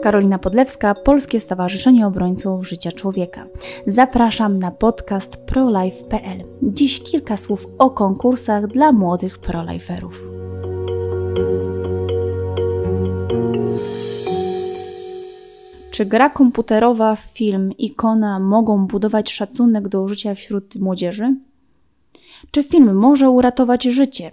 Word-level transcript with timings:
Karolina 0.00 0.38
Podlewska, 0.38 0.94
Polskie 0.94 1.40
Stowarzyszenie 1.40 2.06
Obrońców 2.06 2.68
Życia 2.68 2.92
Człowieka. 2.92 3.46
Zapraszam 3.86 4.54
na 4.54 4.70
podcast 4.70 5.36
prolife.pl. 5.36 6.44
Dziś 6.62 7.02
kilka 7.02 7.36
słów 7.36 7.66
o 7.78 7.90
konkursach 7.90 8.66
dla 8.66 8.92
młodych 8.92 9.38
proliferów. 9.38 10.22
Czy 15.90 16.06
gra 16.06 16.30
komputerowa, 16.30 17.16
film, 17.16 17.72
ikona 17.78 18.38
mogą 18.38 18.86
budować 18.86 19.32
szacunek 19.32 19.88
do 19.88 20.08
życia 20.08 20.34
wśród 20.34 20.76
młodzieży? 20.76 21.36
Czy 22.50 22.62
film 22.62 22.94
może 22.94 23.30
uratować 23.30 23.84
życie? 23.84 24.30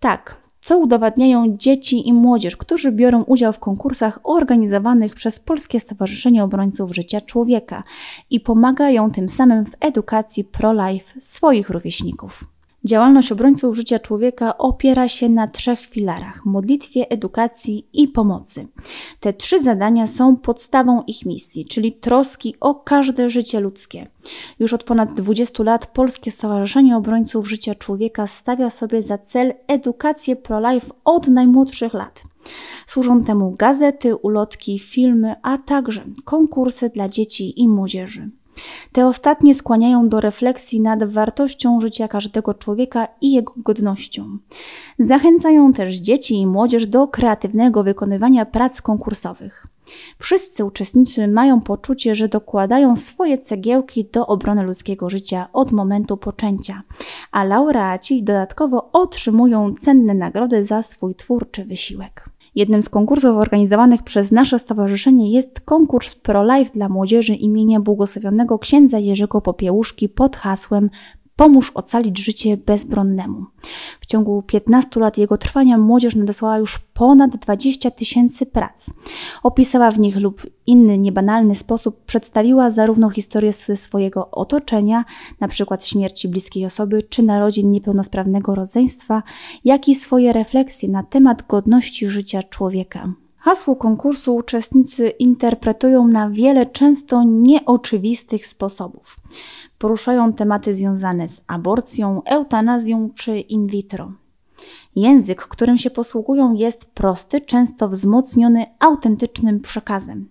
Tak, 0.00 0.40
co 0.60 0.78
udowadniają 0.78 1.56
dzieci 1.56 2.08
i 2.08 2.12
młodzież, 2.12 2.56
którzy 2.56 2.92
biorą 2.92 3.22
udział 3.22 3.52
w 3.52 3.58
konkursach 3.58 4.20
organizowanych 4.22 5.14
przez 5.14 5.40
Polskie 5.40 5.80
Stowarzyszenie 5.80 6.44
Obrońców 6.44 6.94
Życia 6.94 7.20
Człowieka 7.20 7.82
i 8.30 8.40
pomagają 8.40 9.10
tym 9.10 9.28
samym 9.28 9.64
w 9.64 9.76
edukacji 9.80 10.44
pro-life 10.44 11.20
swoich 11.20 11.70
rówieśników. 11.70 12.44
Działalność 12.84 13.32
obrońców 13.32 13.76
życia 13.76 13.98
człowieka 13.98 14.58
opiera 14.58 15.08
się 15.08 15.28
na 15.28 15.48
trzech 15.48 15.80
filarach: 15.80 16.46
modlitwie, 16.46 17.10
edukacji 17.10 17.86
i 17.92 18.08
pomocy. 18.08 18.68
Te 19.20 19.32
trzy 19.32 19.62
zadania 19.62 20.06
są 20.06 20.36
podstawą 20.36 21.02
ich 21.02 21.26
misji, 21.26 21.66
czyli 21.66 21.92
troski 21.92 22.54
o 22.60 22.74
każde 22.74 23.30
życie 23.30 23.60
ludzkie. 23.60 24.06
Już 24.58 24.72
od 24.72 24.84
ponad 24.84 25.14
20 25.14 25.62
lat 25.62 25.86
Polskie 25.86 26.30
Stowarzyszenie 26.30 26.96
Obrońców 26.96 27.48
Życia 27.48 27.74
Człowieka 27.74 28.26
stawia 28.26 28.70
sobie 28.70 29.02
za 29.02 29.18
cel 29.18 29.54
edukację 29.66 30.36
pro-life 30.36 30.86
od 31.04 31.28
najmłodszych 31.28 31.94
lat. 31.94 32.22
Służą 32.86 33.22
temu 33.22 33.54
gazety, 33.58 34.16
ulotki, 34.16 34.78
filmy, 34.78 35.34
a 35.42 35.58
także 35.58 36.04
konkursy 36.24 36.90
dla 36.90 37.08
dzieci 37.08 37.60
i 37.60 37.68
młodzieży. 37.68 38.30
Te 38.92 39.06
ostatnie 39.06 39.54
skłaniają 39.54 40.08
do 40.08 40.20
refleksji 40.20 40.80
nad 40.80 41.04
wartością 41.04 41.80
życia 41.80 42.08
każdego 42.08 42.54
człowieka 42.54 43.08
i 43.20 43.32
jego 43.32 43.52
godnością. 43.56 44.38
Zachęcają 44.98 45.72
też 45.72 45.96
dzieci 45.96 46.34
i 46.34 46.46
młodzież 46.46 46.86
do 46.86 47.08
kreatywnego 47.08 47.82
wykonywania 47.82 48.46
prac 48.46 48.82
konkursowych. 48.82 49.66
Wszyscy 50.18 50.64
uczestnicy 50.64 51.28
mają 51.28 51.60
poczucie, 51.60 52.14
że 52.14 52.28
dokładają 52.28 52.96
swoje 52.96 53.38
cegiełki 53.38 54.04
do 54.12 54.26
obrony 54.26 54.62
ludzkiego 54.62 55.10
życia 55.10 55.48
od 55.52 55.72
momentu 55.72 56.16
poczęcia, 56.16 56.82
a 57.30 57.44
laureaci 57.44 58.22
dodatkowo 58.22 58.90
otrzymują 58.92 59.74
cenne 59.80 60.14
nagrody 60.14 60.64
za 60.64 60.82
swój 60.82 61.14
twórczy 61.14 61.64
wysiłek. 61.64 62.29
Jednym 62.54 62.82
z 62.82 62.88
konkursów 62.88 63.36
organizowanych 63.36 64.02
przez 64.02 64.32
nasze 64.32 64.58
stowarzyszenie 64.58 65.32
jest 65.32 65.60
konkurs 65.60 66.14
Pro-Life 66.14 66.70
dla 66.74 66.88
młodzieży 66.88 67.34
imienia 67.34 67.80
błogosławionego 67.80 68.58
księdza 68.58 68.98
Jerzego 68.98 69.40
Popiełuszki 69.40 70.08
pod 70.08 70.36
hasłem 70.36 70.90
Pomóż 71.36 71.72
ocalić 71.74 72.18
życie 72.24 72.56
bezbronnemu. 72.56 73.46
W 74.00 74.06
ciągu 74.06 74.42
15 74.42 75.00
lat 75.00 75.18
jego 75.18 75.36
trwania 75.36 75.78
młodzież 75.78 76.14
nadesłała 76.14 76.58
już 76.58 76.78
ponad 76.78 77.36
20 77.36 77.90
tysięcy 77.90 78.46
prac. 78.46 78.90
Opisała 79.42 79.90
w 79.90 79.98
nich 79.98 80.16
lub 80.16 80.46
inny 80.66 80.98
niebanalny 80.98 81.56
sposób 81.56 82.04
przedstawiła 82.04 82.70
zarówno 82.70 83.10
historię 83.10 83.52
ze 83.52 83.76
swojego 83.76 84.30
otoczenia, 84.30 85.04
np. 85.40 85.78
śmierci 85.80 86.28
bliskiej 86.28 86.66
osoby 86.66 87.02
czy 87.02 87.22
narodzin 87.22 87.70
niepełnosprawnego 87.70 88.54
rodzeństwa, 88.54 89.22
jak 89.64 89.88
i 89.88 89.94
swoje 89.94 90.32
refleksje 90.32 90.88
na 90.88 91.02
temat 91.02 91.46
godności 91.46 92.08
życia 92.08 92.42
człowieka. 92.42 93.12
Hasło 93.40 93.76
konkursu 93.76 94.34
uczestnicy 94.34 95.08
interpretują 95.08 96.08
na 96.08 96.30
wiele 96.30 96.66
często 96.66 97.22
nieoczywistych 97.24 98.46
sposobów. 98.46 99.16
Poruszają 99.78 100.32
tematy 100.32 100.74
związane 100.74 101.28
z 101.28 101.44
aborcją, 101.46 102.22
eutanazją 102.24 103.10
czy 103.14 103.40
in 103.40 103.66
vitro. 103.66 104.12
Język, 104.96 105.42
którym 105.42 105.78
się 105.78 105.90
posługują, 105.90 106.54
jest 106.54 106.84
prosty, 106.84 107.40
często 107.40 107.88
wzmocniony 107.88 108.66
autentycznym 108.78 109.60
przekazem. 109.60 110.28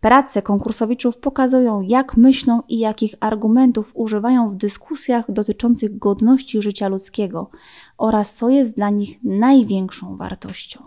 Prace 0.00 0.42
konkursowiczów 0.42 1.18
pokazują, 1.18 1.80
jak 1.80 2.16
myślą 2.16 2.62
i 2.68 2.78
jakich 2.78 3.14
argumentów 3.20 3.92
używają 3.94 4.50
w 4.50 4.56
dyskusjach 4.56 5.30
dotyczących 5.32 5.98
godności 5.98 6.62
życia 6.62 6.88
ludzkiego 6.88 7.50
oraz 7.98 8.34
co 8.34 8.48
jest 8.48 8.76
dla 8.76 8.90
nich 8.90 9.24
największą 9.24 10.16
wartością. 10.16 10.80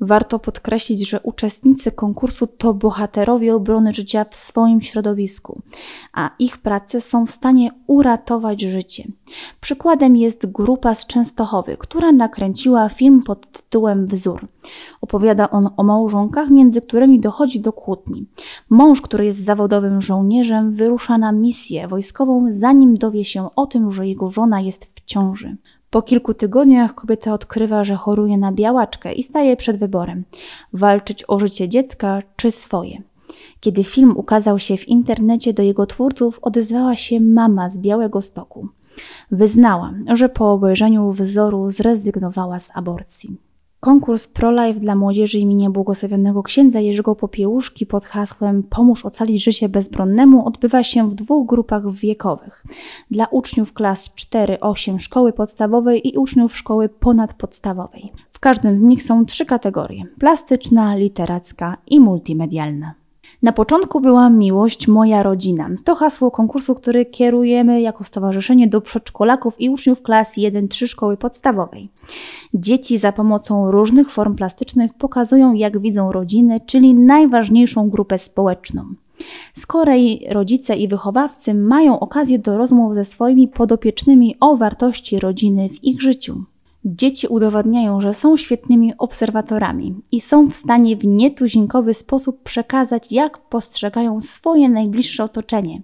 Warto 0.00 0.38
podkreślić, 0.38 1.08
że 1.08 1.20
uczestnicy 1.20 1.92
konkursu 1.92 2.46
to 2.46 2.74
bohaterowie 2.74 3.54
obrony 3.54 3.92
życia 3.92 4.26
w 4.30 4.34
swoim 4.34 4.80
środowisku, 4.80 5.62
a 6.12 6.30
ich 6.38 6.58
prace 6.58 7.00
są 7.00 7.26
w 7.26 7.30
stanie 7.30 7.70
uratować 7.86 8.60
życie. 8.60 9.04
Przykładem 9.60 10.16
jest 10.16 10.46
grupa 10.46 10.94
z 10.94 11.06
Częstochowy, 11.06 11.76
która 11.76 12.12
nakręciła 12.12 12.88
film 12.88 13.22
pod 13.22 13.52
tytułem 13.52 14.06
Wzór. 14.06 14.48
Opowiada 15.00 15.50
on 15.50 15.68
o 15.76 15.82
małżonkach, 15.82 16.50
między 16.50 16.82
którymi 16.82 17.20
dochodzi 17.20 17.60
do 17.60 17.72
kłótni. 17.72 18.26
Mąż, 18.70 19.00
który 19.00 19.24
jest 19.24 19.44
zawodowym 19.44 20.00
żołnierzem, 20.00 20.72
wyrusza 20.72 21.18
na 21.18 21.32
misję 21.32 21.88
wojskową, 21.88 22.46
zanim 22.50 22.94
dowie 22.94 23.24
się 23.24 23.48
o 23.56 23.66
tym, 23.66 23.90
że 23.90 24.06
jego 24.06 24.28
żona 24.28 24.60
jest 24.60 24.84
w 24.84 25.04
ciąży. 25.04 25.56
Po 25.96 26.02
kilku 26.02 26.34
tygodniach 26.34 26.94
kobieta 26.94 27.32
odkrywa, 27.32 27.84
że 27.84 27.96
choruje 27.96 28.38
na 28.38 28.52
białaczkę 28.52 29.12
i 29.12 29.22
staje 29.22 29.56
przed 29.56 29.76
wyborem: 29.76 30.24
walczyć 30.72 31.24
o 31.28 31.38
życie 31.38 31.68
dziecka 31.68 32.22
czy 32.36 32.50
swoje. 32.50 33.02
Kiedy 33.60 33.84
film 33.84 34.16
ukazał 34.16 34.58
się 34.58 34.76
w 34.76 34.88
internecie, 34.88 35.52
do 35.52 35.62
jego 35.62 35.86
twórców 35.86 36.38
odezwała 36.42 36.96
się 36.96 37.20
mama 37.20 37.70
z 37.70 37.78
Białego 37.78 38.22
Stoku. 38.22 38.68
Wyznała, 39.30 39.94
że 40.14 40.28
po 40.28 40.52
obejrzeniu 40.52 41.12
wzoru 41.12 41.70
zrezygnowała 41.70 42.58
z 42.58 42.70
aborcji. 42.74 43.36
Konkurs 43.86 44.26
ProLife 44.28 44.80
dla 44.80 44.94
młodzieży 44.94 45.38
imienia 45.38 45.70
błogosławionego 45.70 46.42
księdza 46.42 46.80
Jerzego 46.80 47.14
Popiełuszki 47.14 47.86
pod 47.86 48.04
hasłem 48.04 48.62
Pomóż 48.62 49.04
ocalić 49.04 49.44
życie 49.44 49.68
bezbronnemu 49.68 50.46
odbywa 50.46 50.82
się 50.82 51.08
w 51.08 51.14
dwóch 51.14 51.48
grupach 51.48 51.92
wiekowych. 51.92 52.64
Dla 53.10 53.26
uczniów 53.26 53.72
klas 53.72 54.04
4-8 54.04 54.98
szkoły 54.98 55.32
podstawowej 55.32 56.08
i 56.08 56.18
uczniów 56.18 56.56
szkoły 56.56 56.88
ponadpodstawowej. 56.88 58.12
W 58.30 58.40
każdym 58.40 58.78
z 58.78 58.80
nich 58.80 59.02
są 59.02 59.26
trzy 59.26 59.46
kategorie: 59.46 60.04
plastyczna, 60.18 60.96
literacka 60.96 61.76
i 61.86 62.00
multimedialna. 62.00 63.05
Na 63.42 63.52
początku 63.52 64.00
była 64.00 64.30
miłość 64.30 64.88
moja 64.88 65.22
rodzina. 65.22 65.70
To 65.84 65.94
hasło 65.94 66.30
konkursu, 66.30 66.74
który 66.74 67.06
kierujemy 67.06 67.80
jako 67.80 68.04
stowarzyszenie 68.04 68.68
do 68.68 68.80
przedszkolaków 68.80 69.60
i 69.60 69.70
uczniów 69.70 70.02
klas 70.02 70.36
1-3 70.36 70.86
szkoły 70.86 71.16
podstawowej. 71.16 71.90
Dzieci 72.54 72.98
za 72.98 73.12
pomocą 73.12 73.70
różnych 73.70 74.10
form 74.10 74.34
plastycznych 74.34 74.94
pokazują, 74.94 75.52
jak 75.52 75.80
widzą 75.80 76.12
rodziny, 76.12 76.60
czyli 76.66 76.94
najważniejszą 76.94 77.90
grupę 77.90 78.18
społeczną. 78.18 78.84
Z 79.54 79.66
kolei 79.66 80.26
rodzice 80.30 80.76
i 80.76 80.88
wychowawcy 80.88 81.54
mają 81.54 82.00
okazję 82.00 82.38
do 82.38 82.58
rozmów 82.58 82.94
ze 82.94 83.04
swoimi 83.04 83.48
podopiecznymi 83.48 84.36
o 84.40 84.56
wartości 84.56 85.18
rodziny 85.18 85.68
w 85.68 85.84
ich 85.84 86.02
życiu. 86.02 86.44
Dzieci 86.88 87.26
udowadniają, 87.26 88.00
że 88.00 88.14
są 88.14 88.36
świetnymi 88.36 88.92
obserwatorami 88.98 89.94
i 90.12 90.20
są 90.20 90.46
w 90.46 90.54
stanie 90.54 90.96
w 90.96 91.04
nietuzinkowy 91.04 91.94
sposób 91.94 92.42
przekazać, 92.42 93.12
jak 93.12 93.38
postrzegają 93.38 94.20
swoje 94.20 94.68
najbliższe 94.68 95.24
otoczenie. 95.24 95.82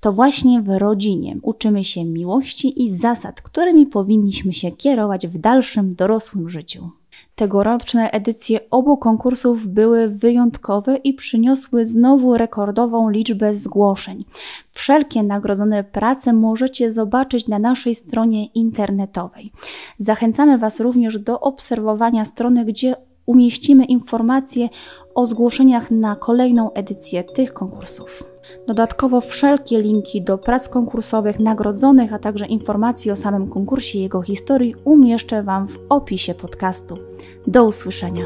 To 0.00 0.12
właśnie 0.12 0.62
w 0.62 0.78
rodzinie 0.78 1.36
uczymy 1.42 1.84
się 1.84 2.04
miłości 2.04 2.84
i 2.84 2.92
zasad, 2.92 3.42
którymi 3.42 3.86
powinniśmy 3.86 4.52
się 4.52 4.72
kierować 4.72 5.26
w 5.26 5.38
dalszym 5.38 5.94
dorosłym 5.94 6.48
życiu. 6.48 7.01
Tegoroczne 7.42 8.10
edycje 8.10 8.60
obu 8.70 8.96
konkursów 8.96 9.66
były 9.66 10.08
wyjątkowe 10.08 10.96
i 10.96 11.14
przyniosły 11.14 11.84
znowu 11.84 12.36
rekordową 12.36 13.08
liczbę 13.10 13.54
zgłoszeń. 13.54 14.24
Wszelkie 14.72 15.22
nagrodzone 15.22 15.84
prace 15.84 16.32
możecie 16.32 16.90
zobaczyć 16.90 17.48
na 17.48 17.58
naszej 17.58 17.94
stronie 17.94 18.46
internetowej. 18.46 19.52
Zachęcamy 19.98 20.58
Was 20.58 20.80
również 20.80 21.18
do 21.18 21.40
obserwowania 21.40 22.24
strony, 22.24 22.64
gdzie 22.64 22.96
umieścimy 23.26 23.84
informacje 23.84 24.68
o 25.14 25.26
zgłoszeniach 25.26 25.90
na 25.90 26.16
kolejną 26.16 26.72
edycję 26.72 27.24
tych 27.24 27.52
konkursów. 27.52 28.24
Dodatkowo 28.66 29.20
wszelkie 29.20 29.82
linki 29.82 30.22
do 30.22 30.38
prac 30.38 30.68
konkursowych 30.68 31.40
nagrodzonych, 31.40 32.12
a 32.12 32.18
także 32.18 32.46
informacji 32.46 33.10
o 33.10 33.16
samym 33.16 33.50
konkursie 33.50 33.98
i 33.98 34.02
jego 34.02 34.22
historii 34.22 34.74
umieszczę 34.84 35.42
Wam 35.42 35.68
w 35.68 35.78
opisie 35.88 36.34
podcastu. 36.34 36.98
Do 37.46 37.64
usłyszenia. 37.64 38.24